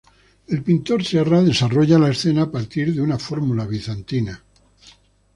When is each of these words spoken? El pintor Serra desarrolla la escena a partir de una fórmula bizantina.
El 0.53 0.61
pintor 0.67 1.03
Serra 1.03 1.41
desarrolla 1.43 1.99
la 1.99 2.09
escena 2.09 2.41
a 2.41 2.51
partir 2.51 2.91
de 2.95 3.01
una 3.01 3.19
fórmula 3.19 3.67
bizantina. 3.67 4.43